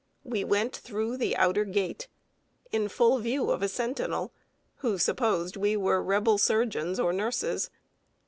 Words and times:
We 0.23 0.43
went 0.43 0.75
through 0.75 1.17
the 1.17 1.35
outer 1.37 1.63
gate, 1.63 2.07
in 2.71 2.87
full 2.87 3.19
view 3.19 3.51
of 3.51 3.61
a 3.61 3.67
sentinel, 3.67 4.33
who 4.77 4.97
supposed 4.97 5.55
we 5.57 5.77
were 5.77 6.01
Rebel 6.01 6.39
surgeons 6.39 6.99
or 6.99 7.13
nurses. 7.13 7.69